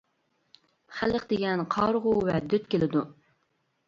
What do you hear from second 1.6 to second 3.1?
قارىغۇ ۋە دۆت كېلىدۇ.